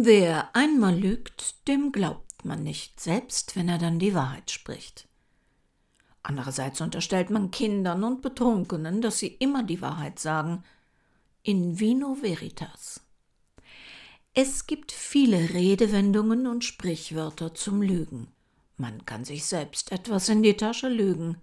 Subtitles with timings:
[0.00, 5.08] Wer einmal lügt, dem glaubt man nicht, selbst wenn er dann die Wahrheit spricht.
[6.22, 10.62] Andererseits unterstellt man Kindern und Betrunkenen, dass sie immer die Wahrheit sagen.
[11.42, 13.00] In vino veritas.
[14.34, 18.28] Es gibt viele Redewendungen und Sprichwörter zum Lügen.
[18.76, 21.38] Man kann sich selbst etwas in die Tasche lügen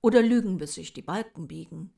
[0.00, 1.92] oder lügen, bis sich die Balken biegen.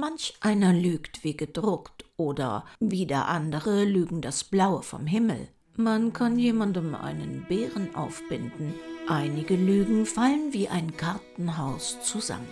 [0.00, 5.48] Manch einer lügt wie gedruckt oder wieder andere lügen das Blaue vom Himmel.
[5.76, 8.72] Man kann jemandem einen Bären aufbinden.
[9.08, 12.48] Einige Lügen fallen wie ein Kartenhaus zusammen.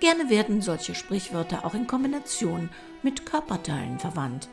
[0.00, 2.68] Gerne werden solche Sprichwörter auch in Kombination
[3.02, 4.50] mit Körperteilen verwandt.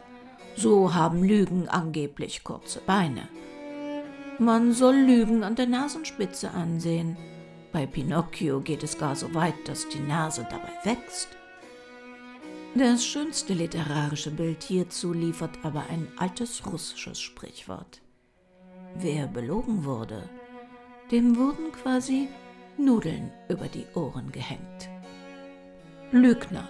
[0.55, 3.27] So haben Lügen angeblich kurze Beine.
[4.39, 7.17] Man soll Lügen an der Nasenspitze ansehen.
[7.73, 11.27] Bei Pinocchio geht es gar so weit, dass die Nase dabei wächst.
[12.75, 18.01] Das schönste literarische Bild hierzu liefert aber ein altes russisches Sprichwort.
[18.95, 20.27] Wer belogen wurde,
[21.11, 22.29] dem wurden quasi
[22.77, 24.89] Nudeln über die Ohren gehängt.
[26.11, 26.67] Lügner,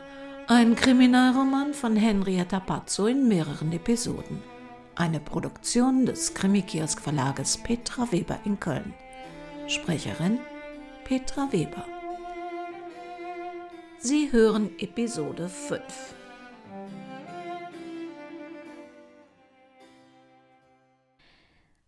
[0.47, 4.43] ein Kriminalroman von Henrietta Pazzo in mehreren Episoden.
[4.95, 8.93] Eine Produktion des Krimikiosk Verlages Petra Weber in Köln.
[9.67, 10.39] Sprecherin
[11.05, 11.85] Petra Weber.
[14.05, 15.81] Sie hören Episode 5.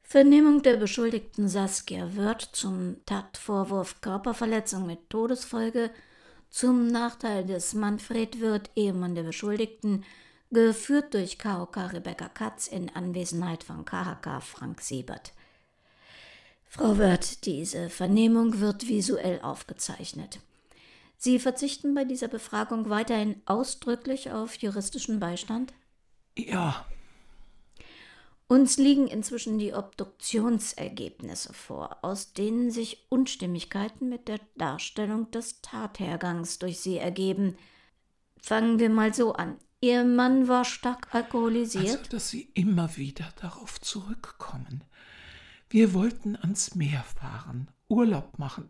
[0.01, 5.91] Vernehmung der Beschuldigten Saskia wird zum Tatvorwurf Körperverletzung mit Todesfolge
[6.49, 10.05] zum Nachteil des Manfred Wirth, Ehemann der Beschuldigten,
[10.51, 15.33] geführt durch KOK Rebecca Katz in Anwesenheit von KHK Frank Siebert.
[16.69, 20.39] Frau Wirth, diese Vernehmung wird visuell aufgezeichnet.
[21.17, 25.73] Sie verzichten bei dieser Befragung weiterhin ausdrücklich auf juristischen Beistand?
[26.37, 26.85] Ja.
[28.47, 36.59] Uns liegen inzwischen die Obduktionsergebnisse vor, aus denen sich Unstimmigkeiten mit der Darstellung des Tathergangs
[36.59, 37.57] durch sie ergeben.
[38.37, 39.57] Fangen wir mal so an.
[39.81, 41.97] Ihr Mann war stark alkoholisiert?
[41.97, 44.83] Also, dass Sie immer wieder darauf zurückkommen.
[45.69, 48.69] Wir wollten ans Meer fahren, Urlaub machen.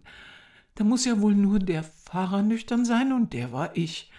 [0.76, 4.12] Da muss ja wohl nur der Fahrer nüchtern sein und der war ich.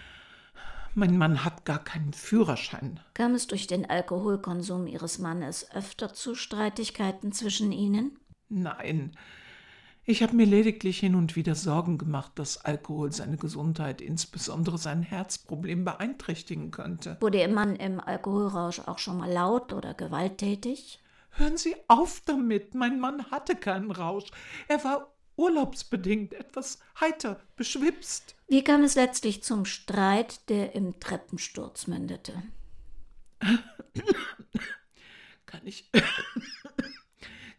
[0.95, 3.01] Mein Mann hat gar keinen Führerschein.
[3.13, 8.19] Kam es durch den Alkoholkonsum Ihres Mannes öfter zu Streitigkeiten zwischen Ihnen?
[8.49, 9.15] Nein.
[10.07, 15.03] Ich habe mir lediglich hin und wieder Sorgen gemacht, dass Alkohol seine Gesundheit, insbesondere sein
[15.03, 17.19] Herzproblem, beeinträchtigen könnte.
[17.21, 21.03] Wurde Ihr Mann im Alkoholrausch auch schon mal laut oder gewalttätig?
[21.33, 22.75] Hören Sie auf damit.
[22.75, 24.31] Mein Mann hatte keinen Rausch.
[24.69, 28.35] Er war urlaubsbedingt etwas heiter, beschwipst.
[28.49, 32.43] Wie kam es letztlich zum Streit, der im Treppensturz mündete?
[35.47, 35.91] Kann ich.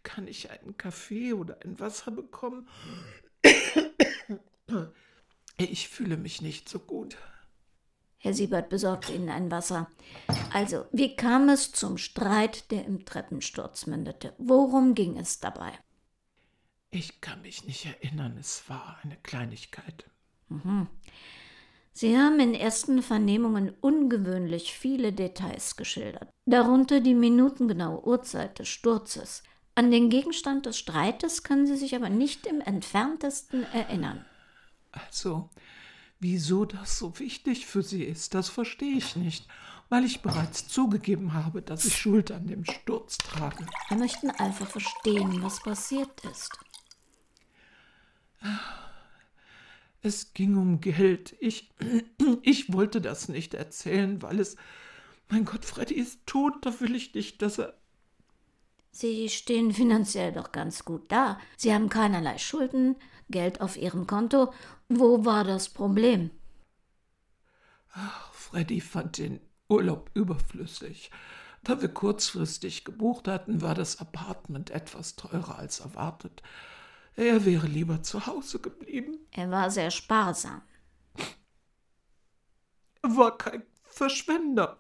[0.04, 2.68] Kann ich einen Kaffee oder ein Wasser bekommen?
[5.58, 7.18] Ich fühle mich nicht so gut.
[8.20, 9.90] Herr Siebert besorgt Ihnen ein Wasser.
[10.52, 14.34] Also, wie kam es zum Streit, der im Treppensturz mündete?
[14.38, 15.72] Worum ging es dabei?
[16.90, 20.06] Ich kann mich nicht erinnern, es war eine Kleinigkeit.
[20.50, 20.88] Mhm.
[21.94, 29.44] Sie haben in ersten Vernehmungen ungewöhnlich viele Details geschildert, darunter die minutengenaue Uhrzeit des Sturzes.
[29.74, 34.26] An den Gegenstand des Streites können Sie sich aber nicht im entferntesten erinnern.
[34.92, 35.50] Also,
[36.20, 39.48] wieso das so wichtig für Sie ist, das verstehe ich nicht,
[39.90, 43.66] weil ich bereits zugegeben habe, dass ich Schuld an dem Sturz trage.
[43.90, 46.52] Wir möchten einfach verstehen, was passiert ist.
[50.02, 51.36] Es ging um Geld.
[51.40, 51.70] Ich,
[52.42, 54.56] ich wollte das nicht erzählen, weil es.
[55.30, 57.74] Mein Gott, Freddy ist tot, da will ich nicht, dass er.
[58.92, 61.40] Sie stehen finanziell doch ganz gut da.
[61.58, 62.96] Sie haben keinerlei Schulden,
[63.30, 64.54] Geld auf Ihrem Konto.
[64.88, 66.32] Wo war das Problem?
[67.92, 71.12] Ach, Freddy fand den Urlaub überflüssig.
[71.64, 76.42] Da wir kurzfristig gebucht hatten, war das Apartment etwas teurer als erwartet.
[77.18, 79.18] Er wäre lieber zu Hause geblieben.
[79.32, 80.62] Er war sehr sparsam.
[83.02, 84.80] Er war kein Verschwender.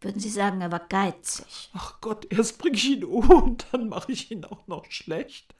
[0.00, 1.70] Würden Sie sagen, er war geizig?
[1.74, 5.54] Ach Gott, erst bringe ich ihn um und dann mache ich ihn auch noch schlecht.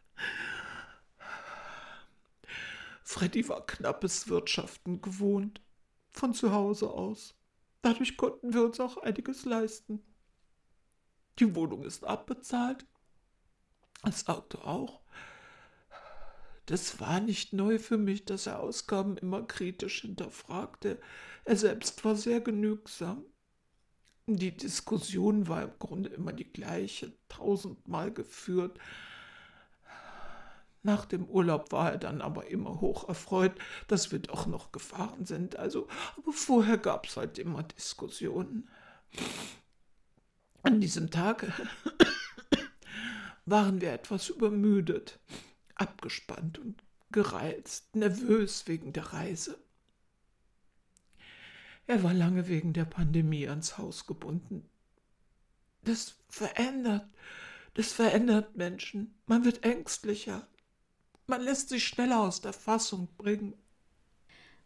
[3.03, 5.61] Freddy war knappes Wirtschaften gewohnt,
[6.09, 7.35] von zu Hause aus.
[7.83, 10.03] Dadurch konnten wir uns auch einiges leisten.
[11.39, 12.87] Die Wohnung ist abbezahlt,
[14.03, 15.01] das Auto auch.
[16.69, 21.01] Das war nicht neu für mich, dass er Ausgaben immer kritisch hinterfragte.
[21.47, 23.25] Er selbst war sehr genügsam.
[24.27, 28.79] Die Diskussion war im Grunde immer die gleiche, tausendmal geführt.
[30.83, 33.53] Nach dem Urlaub war er dann aber immer hoch erfreut,
[33.87, 35.57] dass wir doch noch gefahren sind.
[35.57, 35.89] Also,
[36.19, 38.69] aber vorher gab es halt immer Diskussionen.
[40.63, 41.51] An diesem Tag
[43.47, 45.19] waren wir etwas übermüdet,
[45.79, 49.59] abgespannt und gereizt, nervös wegen der Reise.
[51.87, 54.69] Er war lange wegen der Pandemie ans Haus gebunden.
[55.83, 57.09] Das verändert,
[57.75, 59.15] das verändert Menschen.
[59.27, 60.47] Man wird ängstlicher.
[61.27, 63.55] Man lässt sich schneller aus der Fassung bringen.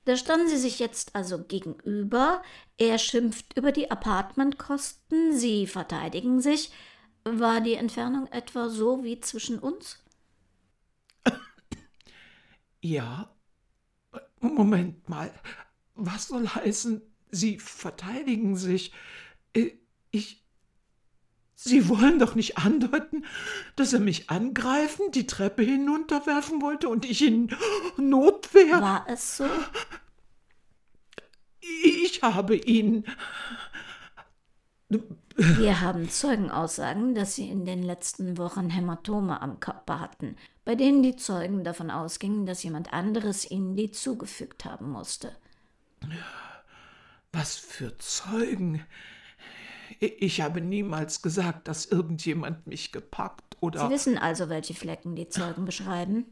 [0.05, 2.43] Da standen sie sich jetzt also gegenüber.
[2.77, 6.73] Er schimpft über die Apartmentkosten, sie verteidigen sich.
[7.25, 10.02] War die Entfernung etwa so wie zwischen uns?
[12.83, 13.35] Ja.
[14.41, 15.33] Moment mal.
[15.95, 17.01] Was soll heißen,
[17.31, 18.93] Sie verteidigen sich?
[19.55, 19.71] Äh,
[20.11, 20.45] ich.
[21.55, 23.25] Sie wollen doch nicht andeuten,
[23.77, 27.55] dass er mich angreifen, die Treppe hinunterwerfen wollte und ich in
[27.97, 28.83] Notwehr.
[28.83, 29.47] War es so?
[31.61, 33.05] Ich habe ihn.
[35.37, 41.03] Wir haben Zeugenaussagen, dass Sie in den letzten Wochen Hämatome am Körper hatten, bei denen
[41.03, 45.35] die Zeugen davon ausgingen, dass jemand anderes Ihnen die zugefügt haben musste.
[47.33, 48.85] Was für Zeugen?
[50.01, 53.87] Ich habe niemals gesagt, dass irgendjemand mich gepackt oder.
[53.87, 56.27] Sie wissen also, welche Flecken die Zeugen beschreiben?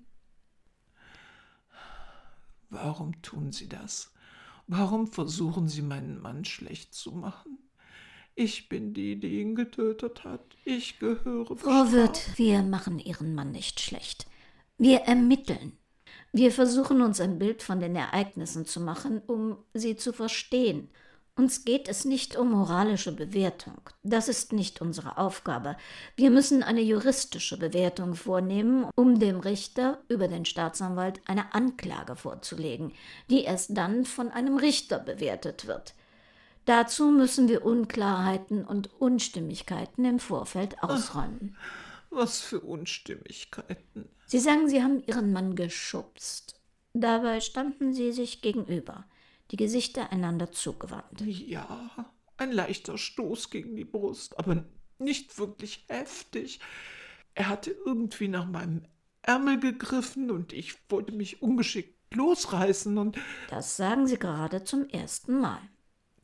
[2.69, 4.13] Warum tun Sie das?
[4.67, 7.59] Warum versuchen Sie meinen Mann schlecht zu machen?
[8.43, 10.41] Ich bin die, die ihn getötet hat.
[10.65, 11.59] Ich gehöre.
[11.59, 14.27] Frau Wirth, wir machen Ihren Mann nicht schlecht.
[14.79, 15.77] Wir ermitteln.
[16.33, 20.89] Wir versuchen uns ein Bild von den Ereignissen zu machen, um sie zu verstehen.
[21.37, 23.83] Uns geht es nicht um moralische Bewertung.
[24.03, 25.77] Das ist nicht unsere Aufgabe.
[26.17, 32.93] Wir müssen eine juristische Bewertung vornehmen, um dem Richter über den Staatsanwalt eine Anklage vorzulegen,
[33.29, 35.95] die erst dann von einem Richter bewertet wird.
[36.65, 41.57] Dazu müssen wir Unklarheiten und Unstimmigkeiten im Vorfeld ausräumen.
[42.11, 44.09] Was für Unstimmigkeiten.
[44.27, 46.61] Sie sagen, Sie haben Ihren Mann geschubst.
[46.93, 49.05] Dabei standen Sie sich gegenüber,
[49.51, 51.21] die Gesichter einander zugewandt.
[51.21, 51.91] Ja,
[52.37, 54.65] ein leichter Stoß gegen die Brust, aber
[54.99, 56.61] nicht wirklich heftig.
[57.35, 58.87] Er hatte irgendwie nach meinem
[59.23, 63.19] Ärmel gegriffen und ich wollte mich ungeschickt losreißen und.
[63.51, 65.61] Das sagen Sie gerade zum ersten Mal.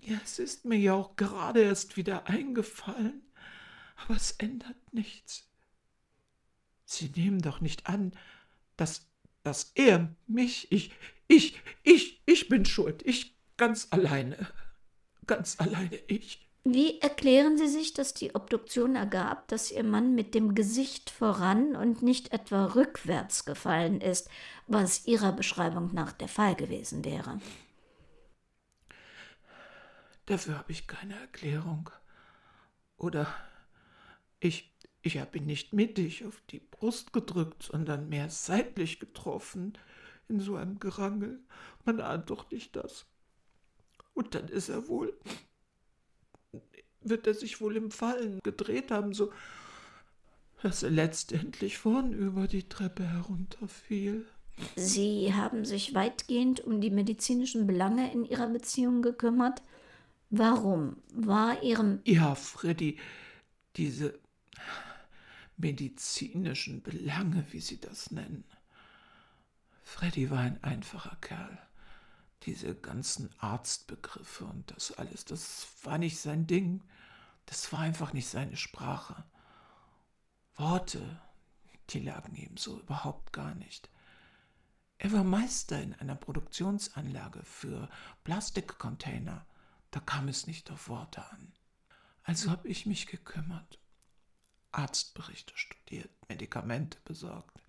[0.07, 3.23] Ja, es ist mir ja auch gerade erst wieder eingefallen.
[3.97, 5.49] Aber es ändert nichts.
[6.85, 8.13] Sie nehmen doch nicht an,
[8.77, 9.09] dass,
[9.43, 10.93] dass er mich, ich,
[11.27, 13.05] ich, ich, ich bin schuld.
[13.05, 14.47] Ich ganz alleine.
[15.27, 16.49] Ganz alleine ich.
[16.63, 21.75] Wie erklären Sie sich, dass die Obduktion ergab, dass Ihr Mann mit dem Gesicht voran
[21.75, 24.29] und nicht etwa rückwärts gefallen ist,
[24.69, 27.41] was Ihrer Beschreibung nach der Fall gewesen wäre?
[30.27, 31.91] Dafür habe ich keine Erklärung.
[32.97, 33.33] Oder
[34.41, 39.79] ich, ich habe ihn nicht mittig auf die Brust gedrückt, sondern mehr seitlich getroffen
[40.29, 41.41] in so einem Gerangel.
[41.85, 43.07] Man ahnt doch nicht das.
[44.15, 45.17] Und dann ist er wohl,
[47.01, 49.33] wird er sich wohl im Fallen gedreht haben, so
[50.63, 54.27] dass er letztendlich vornüber die Treppe herunterfiel.
[54.75, 59.63] Sie haben sich weitgehend um die medizinischen Belange in Ihrer Beziehung gekümmert?
[60.31, 62.01] Warum war Ihrem.
[62.05, 62.99] Ja, Freddy,
[63.77, 64.19] diese
[65.57, 68.45] medizinischen Belange, wie Sie das nennen.
[69.83, 71.59] Freddy war ein einfacher Kerl.
[72.43, 76.83] Diese ganzen Arztbegriffe und das alles, das war nicht sein Ding.
[77.47, 79.25] Das war einfach nicht seine Sprache.
[80.57, 81.21] Worte,
[81.91, 83.89] die lagen ihm so überhaupt gar nicht.
[84.99, 87.89] Er war Meister in einer Produktionsanlage für
[88.25, 89.47] Plastikcontainer
[89.97, 91.55] da kam es nicht auf Worte an.
[92.23, 93.79] Also habe ich mich gekümmert,
[94.71, 97.63] Arztberichte studiert, Medikamente besorgt.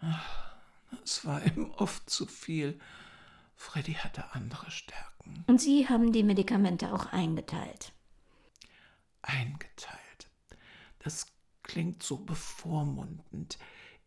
[0.00, 0.56] Ach,
[1.04, 2.80] es war ihm oft zu viel.
[3.54, 5.44] Freddy hatte andere Stärken.
[5.46, 7.92] Und Sie haben die Medikamente auch eingeteilt.
[9.22, 10.28] Eingeteilt.
[10.98, 11.26] Das
[11.62, 13.58] klingt so bevormundend.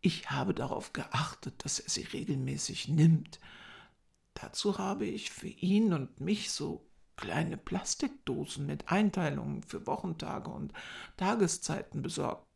[0.02, 3.40] Ich habe darauf geachtet, dass er sie regelmäßig nimmt.
[4.34, 10.72] Dazu habe ich für ihn und mich so kleine Plastikdosen mit Einteilungen für Wochentage und
[11.16, 12.46] Tageszeiten besorgt.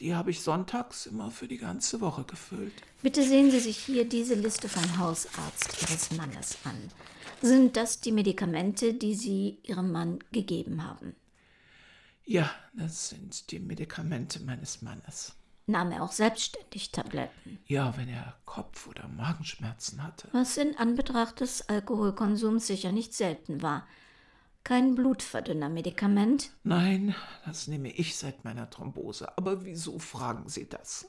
[0.00, 2.74] die habe ich sonntags immer für die ganze Woche gefüllt.
[3.02, 6.90] Bitte sehen Sie sich hier diese Liste vom Hausarzt Ihres Mannes an.
[7.40, 11.14] Sind das die Medikamente, die Sie Ihrem Mann gegeben haben?
[12.24, 15.34] Ja, das sind die Medikamente meines Mannes.
[15.66, 17.58] Nahm er auch selbstständig Tabletten?
[17.66, 20.28] Ja, wenn er Kopf- oder Magenschmerzen hatte.
[20.32, 23.86] Was in Anbetracht des Alkoholkonsums sicher nicht selten war.
[24.62, 26.50] Kein Blutverdünnermedikament?
[26.64, 27.14] Nein,
[27.46, 29.36] das nehme ich seit meiner Thrombose.
[29.36, 31.06] Aber wieso fragen Sie das?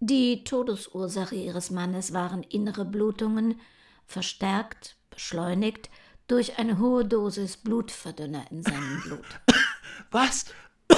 [0.00, 3.60] Die Todesursache Ihres Mannes waren innere Blutungen,
[4.06, 5.90] verstärkt, beschleunigt
[6.28, 9.26] durch eine hohe Dosis Blutverdünner in seinem Blut.
[10.10, 10.46] Was?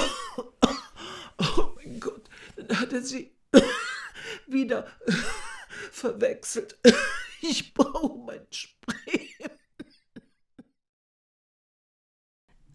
[1.57, 2.20] Oh mein Gott,
[2.71, 3.31] dann hat er sie
[4.47, 4.87] wieder
[5.91, 6.77] verwechselt.
[7.43, 9.27] Ich brauche mein Spray.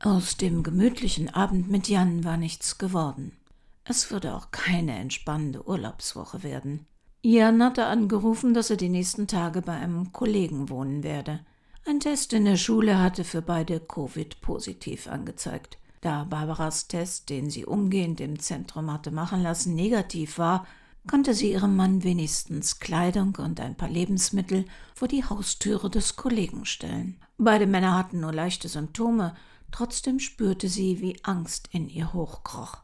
[0.01, 3.37] Aus dem gemütlichen Abend mit Jan war nichts geworden.
[3.85, 6.85] Es würde auch keine entspannende Urlaubswoche werden.
[7.23, 11.47] Jan hatte angerufen, dass er die nächsten Tage bei einem Kollegen wohnen werde.
[11.87, 15.79] Ein Test in der Schule hatte für beide Covid positiv angezeigt.
[16.01, 20.67] Da Barbaras Test, den sie umgehend im Zentrum hatte machen lassen, negativ war,
[21.07, 26.65] konnte sie ihrem Mann wenigstens Kleidung und ein paar Lebensmittel vor die Haustüre des Kollegen
[26.65, 27.17] stellen.
[27.39, 29.35] Beide Männer hatten nur leichte Symptome,
[29.71, 32.79] trotzdem spürte sie, wie Angst in ihr hochkroch.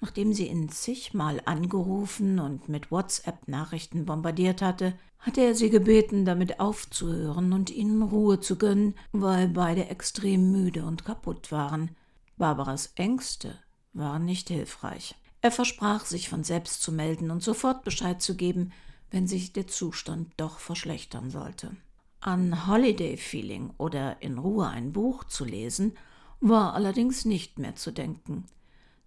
[0.00, 6.60] Nachdem sie ihn zigmal angerufen und mit WhatsApp-Nachrichten bombardiert hatte, hatte er sie gebeten, damit
[6.60, 11.90] aufzuhören und ihnen Ruhe zu gönnen, weil beide extrem müde und kaputt waren.
[12.36, 13.58] Barbaras Ängste
[13.92, 15.14] waren nicht hilfreich.
[15.40, 18.72] Er versprach, sich von selbst zu melden und sofort Bescheid zu geben,
[19.10, 21.76] wenn sich der Zustand doch verschlechtern sollte.
[22.20, 25.96] An Holiday Feeling oder in Ruhe ein Buch zu lesen,
[26.40, 28.46] war allerdings nicht mehr zu denken.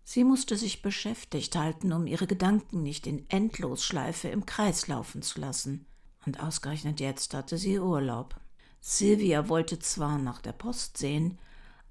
[0.04, 5.42] Sie musste sich beschäftigt halten, um ihre Gedanken nicht in Endlosschleife im Kreis laufen zu
[5.42, 5.86] lassen.
[6.26, 8.36] Und ausgerechnet jetzt hatte sie Urlaub.
[8.80, 11.38] Sylvia wollte zwar nach der Post sehen,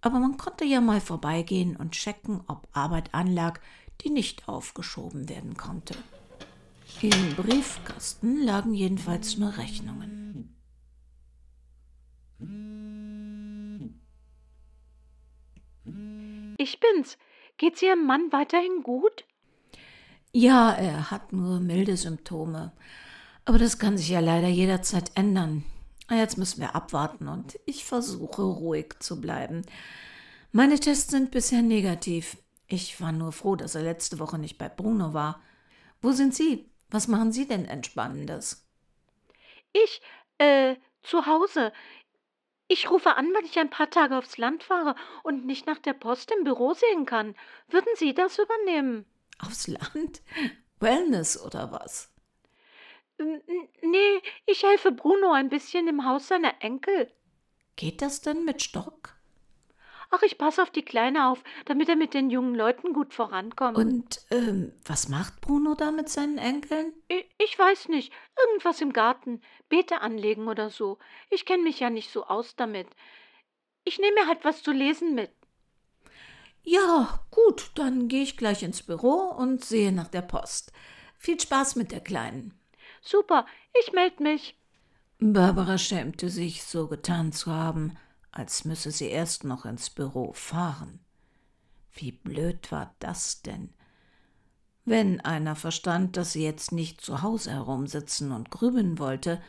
[0.01, 3.61] aber man konnte ja mal vorbeigehen und checken, ob Arbeit anlag,
[4.03, 5.95] die nicht aufgeschoben werden konnte.
[7.03, 10.57] Im Briefkasten lagen jedenfalls nur Rechnungen.
[16.59, 17.19] Ich bin's.
[17.59, 19.25] Geht's Ihrem Mann weiterhin gut?
[20.33, 22.73] Ja, er hat nur milde Symptome.
[23.45, 25.65] Aber das kann sich ja leider jederzeit ändern.
[26.11, 29.63] Jetzt müssen wir abwarten und ich versuche ruhig zu bleiben.
[30.53, 32.37] Meine Tests sind bisher negativ.
[32.69, 35.41] Ich war nur froh, dass er letzte Woche nicht bei Bruno war.
[36.01, 36.71] Wo sind Sie?
[36.91, 38.65] Was machen Sie denn Entspannendes?
[39.73, 40.01] Ich,
[40.39, 41.73] äh, zu Hause.
[42.69, 45.93] Ich rufe an, wenn ich ein paar Tage aufs Land fahre und nicht nach der
[45.93, 47.37] Post im Büro sehen kann.
[47.69, 49.05] Würden Sie das übernehmen?
[49.39, 50.23] Aufs Land?
[50.81, 52.13] Wellness oder was?
[53.19, 57.11] Nee, ich helfe Bruno ein bisschen im Haus seiner Enkel.
[57.77, 59.17] Geht das denn mit Stock?
[60.11, 63.77] Ach, ich passe auf die Kleine auf, damit er mit den jungen Leuten gut vorankommt.
[63.77, 66.93] Und ähm, was macht Bruno da mit seinen Enkeln?
[67.09, 68.13] Ich, ich weiß nicht.
[68.47, 69.41] Irgendwas im Garten.
[69.69, 70.99] Beete anlegen oder so.
[71.29, 72.87] Ich kenne mich ja nicht so aus damit.
[73.85, 75.31] Ich nehme mir halt was zu lesen mit.
[76.63, 80.73] Ja, gut, dann gehe ich gleich ins Büro und sehe nach der Post.
[81.19, 82.55] Viel Spaß mit der Kleinen.
[83.07, 83.47] Super,
[83.81, 84.59] ich melde mich.
[85.21, 87.97] Barbara schämte sich, so getan zu haben,
[88.33, 90.99] als müsse sie erst noch ins Büro fahren.
[91.93, 93.73] Wie blöd war das denn?
[94.85, 99.41] Wenn einer verstand, dass sie jetzt nicht zu Hause herumsitzen und grübeln wollte,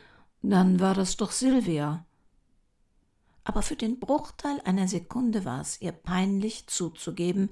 [0.44, 2.06] dann war das doch Silvia.
[3.44, 7.50] Aber für den Bruchteil einer Sekunde war es ihr peinlich zuzugeben,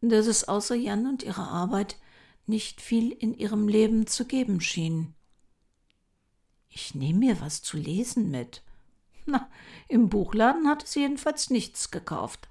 [0.00, 1.98] dass es außer Jan und ihrer Arbeit
[2.46, 5.14] nicht viel in ihrem Leben zu geben schien.
[6.70, 8.62] Ich nehme mir was zu lesen mit,
[9.26, 9.48] na,
[9.88, 12.48] im Buchladen hatte sie jedenfalls nichts gekauft.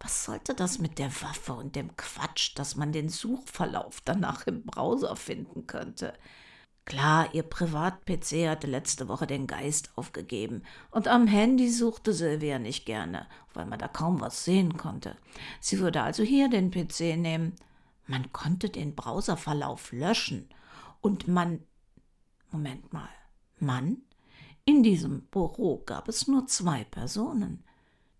[0.00, 4.62] Was sollte das mit der Waffe und dem Quatsch, dass man den Suchverlauf danach im
[4.62, 6.14] Browser finden könnte?
[6.84, 12.86] Klar, ihr Privat-PC hatte letzte Woche den Geist aufgegeben und am Handy suchte Sylvia nicht
[12.86, 15.16] gerne, weil man da kaum was sehen konnte.
[15.60, 17.56] Sie würde also hier den PC nehmen.
[18.06, 20.48] Man konnte den Browserverlauf löschen
[21.00, 21.62] und man.
[22.50, 23.10] Moment mal.
[23.60, 23.98] Mann?
[24.64, 27.64] In diesem Büro gab es nur zwei Personen.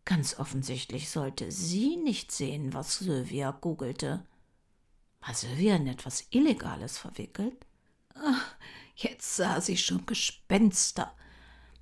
[0.05, 4.25] Ganz offensichtlich sollte sie nicht sehen, was Sylvia googelte.
[5.21, 7.67] War Sylvia in etwas Illegales verwickelt?
[8.15, 8.57] Ach,
[8.97, 11.15] jetzt sah sie schon Gespenster.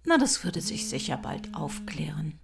[0.04, 2.40] Na, das würde sich sicher bald aufklären.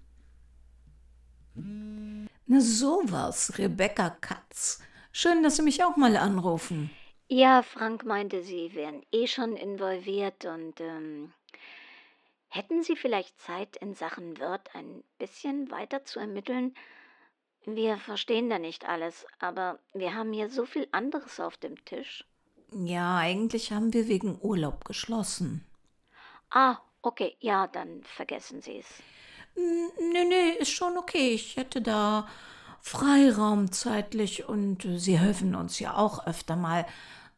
[1.54, 4.80] Na, so was, Rebecca Katz.
[5.10, 6.90] Schön, dass Sie mich auch mal anrufen.
[7.34, 11.32] Ja, Frank meinte, Sie wären eh schon involviert und ähm,
[12.48, 16.74] hätten Sie vielleicht Zeit, in Sachen Wirt ein bisschen weiter zu ermitteln?
[17.64, 22.26] Wir verstehen da nicht alles, aber wir haben hier so viel anderes auf dem Tisch.
[22.70, 25.64] Ja, eigentlich haben wir wegen Urlaub geschlossen.
[26.50, 29.02] Ah, okay, ja, dann vergessen Sie es.
[29.56, 31.30] Nee, nee, ist schon okay.
[31.30, 32.28] Ich hätte da
[32.82, 36.84] Freiraum zeitlich und Sie helfen uns ja auch öfter mal.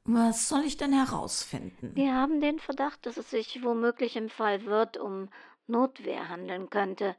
[0.06, 1.96] Was soll ich denn herausfinden?
[1.96, 5.30] Wir haben den Verdacht, dass es sich womöglich im Fall Wirt um
[5.66, 7.16] Notwehr handeln könnte.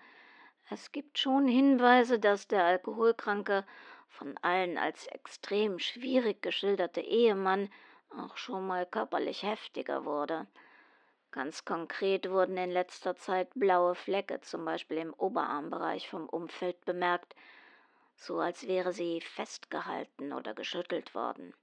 [0.69, 3.65] Es gibt schon Hinweise, dass der alkoholkranke,
[4.07, 7.69] von allen als extrem schwierig geschilderte Ehemann
[8.15, 10.47] auch schon mal körperlich heftiger wurde.
[11.31, 17.35] Ganz konkret wurden in letzter Zeit blaue Flecke, zum Beispiel im Oberarmbereich vom Umfeld bemerkt,
[18.15, 21.53] so als wäre sie festgehalten oder geschüttelt worden.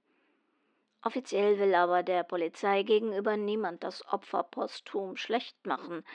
[1.03, 6.05] Offiziell will aber der Polizei gegenüber niemand das Opfer posthum schlecht machen.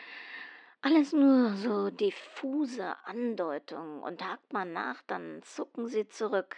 [0.80, 6.56] Alles nur so diffuse Andeutungen und hakt man nach, dann zucken sie zurück.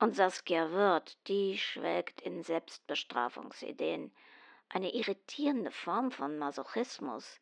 [0.00, 4.10] Und Saskia Wirth, die schwelgt in Selbstbestrafungsideen
[4.68, 7.38] eine irritierende Form von Masochismus,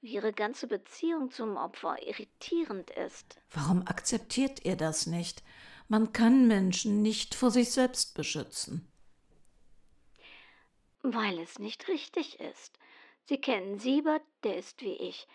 [0.00, 3.36] wie ihre ganze Beziehung zum Opfer irritierend ist.
[3.50, 5.42] Warum akzeptiert ihr das nicht?
[5.88, 8.91] Man kann Menschen nicht vor sich selbst beschützen.
[11.02, 12.78] Weil es nicht richtig ist.
[13.24, 15.26] Sie kennen Siebert, der ist wie ich.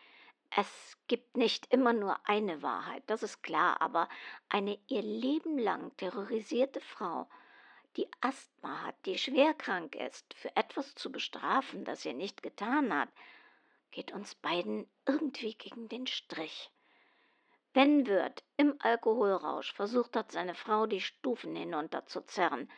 [0.56, 4.08] Es gibt nicht immer nur eine Wahrheit, das ist klar, aber
[4.50, 7.28] eine ihr Leben lang terrorisierte Frau,
[7.98, 12.94] die Asthma hat, die schwer krank ist, für etwas zu bestrafen, das sie nicht getan
[12.94, 13.10] hat,
[13.92, 16.72] geht uns beiden irgendwie gegen den Strich.
[17.74, 22.72] Wenn Wirt im Alkoholrausch versucht hat, seine Frau die Stufen hinunterzuzerren,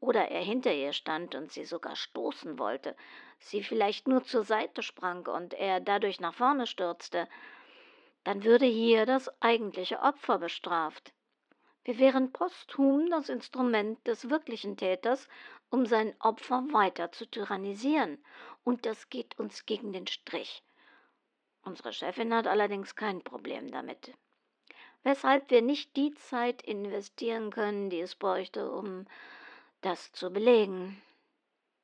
[0.00, 2.96] oder er hinter ihr stand und sie sogar stoßen wollte,
[3.38, 7.28] sie vielleicht nur zur Seite sprang und er dadurch nach vorne stürzte,
[8.24, 11.12] dann würde hier das eigentliche Opfer bestraft.
[11.84, 15.28] Wir wären posthum das Instrument des wirklichen Täters,
[15.70, 18.22] um sein Opfer weiter zu tyrannisieren,
[18.64, 20.62] und das geht uns gegen den Strich.
[21.62, 24.12] Unsere Chefin hat allerdings kein Problem damit.
[25.02, 29.06] Weshalb wir nicht die Zeit investieren können, die es bräuchte, um
[29.80, 31.00] das zu belegen.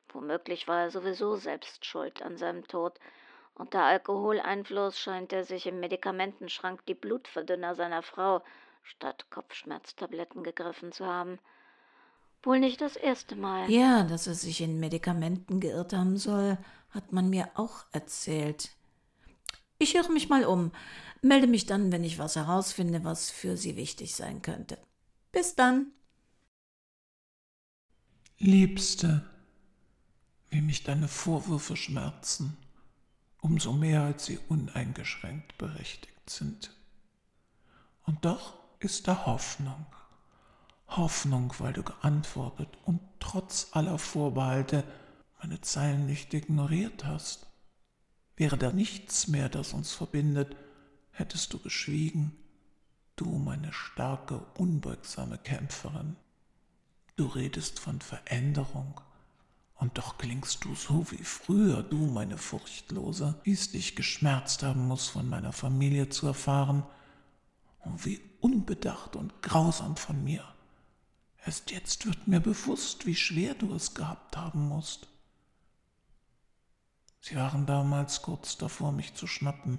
[0.08, 2.98] Womöglich war er sowieso selbst schuld an seinem Tod.
[3.54, 8.42] Unter Alkoholeinfluss scheint er sich im Medikamentenschrank die Blutverdünner seiner Frau
[8.82, 11.38] statt Kopfschmerztabletten gegriffen zu haben.
[12.42, 13.70] Wohl nicht das erste Mal.
[13.70, 16.58] Ja, dass er sich in Medikamenten geirrt haben soll,
[16.90, 18.70] hat man mir auch erzählt.
[19.78, 20.70] Ich höre mich mal um,
[21.22, 24.78] melde mich dann, wenn ich was herausfinde, was für Sie wichtig sein könnte.
[25.32, 25.92] Bis dann.
[28.44, 29.24] Liebste,
[30.50, 32.58] wie mich deine Vorwürfe schmerzen,
[33.40, 36.70] umso mehr als sie uneingeschränkt berechtigt sind.
[38.04, 39.86] Und doch ist da Hoffnung.
[40.88, 44.84] Hoffnung, weil du geantwortet und trotz aller Vorbehalte
[45.40, 47.46] meine Zeilen nicht ignoriert hast.
[48.36, 50.54] Wäre da nichts mehr, das uns verbindet,
[51.12, 52.36] hättest du geschwiegen,
[53.16, 56.16] du meine starke, unbeugsame Kämpferin.
[57.16, 59.00] Du redest von Veränderung,
[59.76, 64.88] und doch klingst du so wie früher, du meine Furchtlose, wie es dich geschmerzt haben
[64.88, 66.84] muss, von meiner Familie zu erfahren,
[67.80, 70.44] und wie unbedacht und grausam von mir.
[71.44, 75.08] Erst jetzt wird mir bewusst, wie schwer du es gehabt haben musst.
[77.20, 79.78] Sie waren damals kurz davor, mich zu schnappen.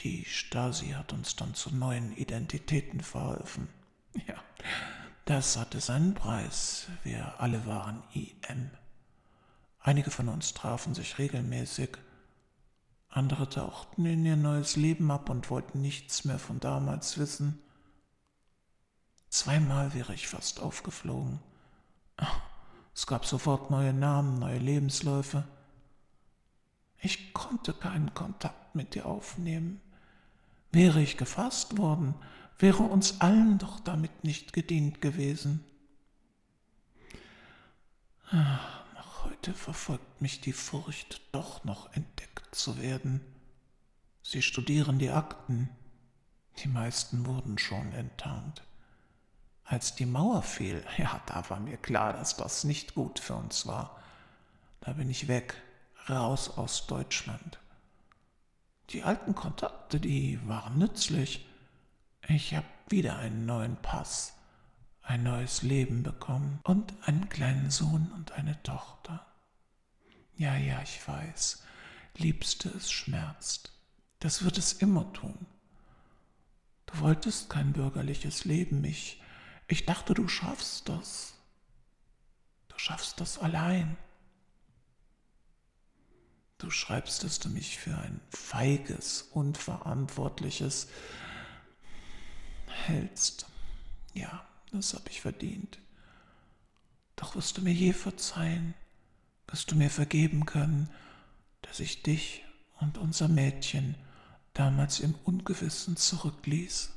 [0.00, 3.68] Die Stasi hat uns dann zu neuen Identitäten verholfen.
[4.26, 4.42] Ja,
[5.24, 6.86] das hatte seinen Preis.
[7.02, 8.70] Wir alle waren IM.
[9.78, 11.96] Einige von uns trafen sich regelmäßig,
[13.08, 17.58] andere tauchten in ihr neues Leben ab und wollten nichts mehr von damals wissen.
[19.30, 21.40] Zweimal wäre ich fast aufgeflogen.
[22.94, 25.44] Es gab sofort neue Namen, neue Lebensläufe.
[26.98, 29.80] Ich konnte keinen Kontakt mit dir aufnehmen.
[30.72, 32.14] Wäre ich gefasst worden,
[32.60, 35.64] wäre uns allen doch damit nicht gedient gewesen.
[38.32, 43.20] Noch heute verfolgt mich die Furcht, doch noch entdeckt zu werden.
[44.22, 45.68] Sie studieren die Akten.
[46.58, 48.62] Die meisten wurden schon enttarnt.
[49.64, 53.66] Als die Mauer fiel, ja, da war mir klar, dass das nicht gut für uns
[53.66, 54.00] war.
[54.80, 55.54] Da bin ich weg,
[56.08, 57.58] raus aus Deutschland.
[58.90, 61.46] Die alten Kontakte, die waren nützlich.
[62.28, 64.34] Ich habe wieder einen neuen Pass,
[65.02, 69.26] ein neues Leben bekommen und einen kleinen Sohn und eine Tochter.
[70.36, 71.62] Ja, ja, ich weiß,
[72.16, 73.72] liebste, es schmerzt.
[74.20, 75.46] Das wird es immer tun.
[76.86, 79.22] Du wolltest kein bürgerliches Leben, ich,
[79.68, 81.34] ich dachte, du schaffst das.
[82.68, 83.96] Du schaffst das allein.
[86.58, 90.88] Du schreibst, dass du mich für ein feiges, unverantwortliches
[92.88, 93.46] hältst.
[94.14, 95.78] Ja, das habe ich verdient.
[97.16, 98.74] Doch wirst du mir je verzeihen,
[99.46, 100.88] wirst du mir vergeben können,
[101.62, 102.44] dass ich dich
[102.80, 103.94] und unser Mädchen
[104.54, 106.92] damals im Ungewissen zurückließ.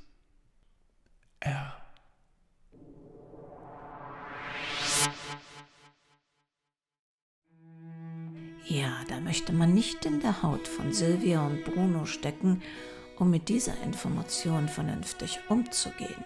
[1.41, 1.77] R.
[8.65, 12.61] Ja, da möchte man nicht in der Haut von Silvia und Bruno stecken,
[13.23, 16.25] um mit dieser Information vernünftig umzugehen.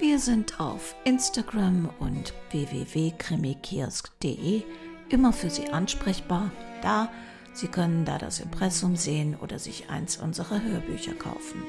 [0.00, 4.64] Wir sind auf Instagram und www.krimikiosk.de
[5.08, 6.50] immer für Sie ansprechbar.
[6.82, 7.08] Da,
[7.52, 11.62] Sie können da das Impressum sehen oder sich eins unserer Hörbücher kaufen.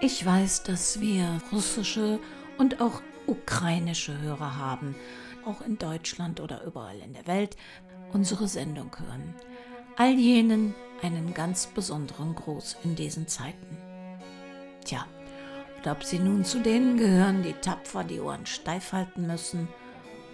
[0.00, 2.18] Ich weiß, dass wir russische
[2.56, 4.94] und auch ukrainische Hörer haben,
[5.44, 7.58] auch in Deutschland oder überall in der Welt
[8.12, 9.34] unsere Sendung hören.
[9.96, 13.78] All jenen einen ganz besonderen Gruß in diesen Zeiten.
[14.84, 15.06] Tja,
[15.76, 19.68] und ob sie nun zu denen gehören, die tapfer die Ohren steif halten müssen,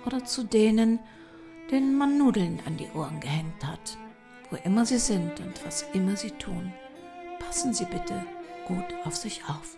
[0.05, 1.01] oder zu denen,
[1.71, 3.99] denen man Nudeln an die Ohren gehängt hat,
[4.51, 6.73] wo immer sie sind und was immer sie tun,
[7.41, 8.25] passen Sie bitte
[8.67, 9.77] gut auf sich auf.